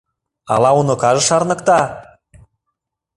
[0.53, 1.79] Ала уныкаже шарныкта?